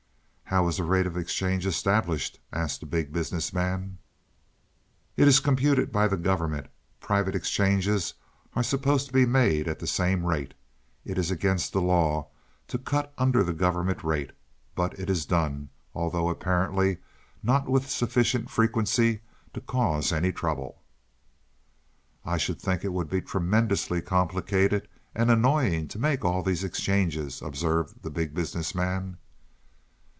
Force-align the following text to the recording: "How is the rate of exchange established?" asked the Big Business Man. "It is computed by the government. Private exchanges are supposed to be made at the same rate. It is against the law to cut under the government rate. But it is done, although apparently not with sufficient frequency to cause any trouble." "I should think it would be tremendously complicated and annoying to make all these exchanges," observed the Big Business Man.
"How 0.51 0.67
is 0.67 0.75
the 0.75 0.83
rate 0.83 1.07
of 1.07 1.15
exchange 1.15 1.65
established?" 1.65 2.37
asked 2.51 2.81
the 2.81 2.85
Big 2.85 3.13
Business 3.13 3.53
Man. 3.53 3.99
"It 5.15 5.25
is 5.25 5.39
computed 5.39 5.93
by 5.93 6.09
the 6.09 6.17
government. 6.17 6.67
Private 6.99 7.35
exchanges 7.35 8.15
are 8.53 8.61
supposed 8.61 9.07
to 9.07 9.13
be 9.13 9.25
made 9.25 9.69
at 9.69 9.79
the 9.79 9.87
same 9.87 10.25
rate. 10.25 10.53
It 11.05 11.17
is 11.17 11.31
against 11.31 11.71
the 11.71 11.79
law 11.79 12.27
to 12.67 12.77
cut 12.77 13.13
under 13.17 13.43
the 13.45 13.53
government 13.53 14.03
rate. 14.03 14.31
But 14.75 14.99
it 14.99 15.09
is 15.09 15.25
done, 15.25 15.69
although 15.95 16.27
apparently 16.27 16.97
not 17.41 17.69
with 17.69 17.89
sufficient 17.89 18.49
frequency 18.49 19.21
to 19.53 19.61
cause 19.61 20.11
any 20.11 20.33
trouble." 20.33 20.81
"I 22.25 22.35
should 22.35 22.61
think 22.61 22.83
it 22.83 22.91
would 22.91 23.09
be 23.09 23.21
tremendously 23.21 24.01
complicated 24.01 24.89
and 25.15 25.31
annoying 25.31 25.87
to 25.87 25.97
make 25.97 26.25
all 26.25 26.43
these 26.43 26.65
exchanges," 26.65 27.41
observed 27.41 28.03
the 28.03 28.09
Big 28.11 28.33
Business 28.33 28.75
Man. 28.75 29.15